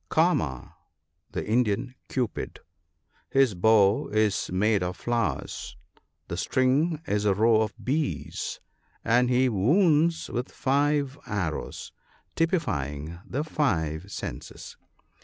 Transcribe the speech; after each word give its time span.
—"Kama," 0.09 0.77
the 1.31 1.45
Indian 1.47 1.93
Cupid. 2.09 2.61
His 3.29 3.53
bow 3.53 4.07
is 4.07 4.49
made 4.51 4.81
of 4.81 4.97
flowers, 4.97 5.75
the 6.27 6.35
string 6.37 6.99
is 7.05 7.23
a 7.23 7.35
row 7.35 7.61
of 7.61 7.75
bees, 7.77 8.59
and 9.05 9.29
he 9.29 9.47
wounds 9.47 10.27
with 10.31 10.51
five 10.51 11.19
arrows, 11.27 11.91
typifying 12.35 13.19
the 13.27 13.43
five 13.43 14.11
senses. 14.11 14.75